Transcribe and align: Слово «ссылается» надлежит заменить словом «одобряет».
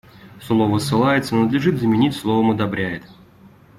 Слово 0.41 0.79
«ссылается» 0.79 1.35
надлежит 1.35 1.79
заменить 1.79 2.15
словом 2.15 2.49
«одобряет». 2.49 3.03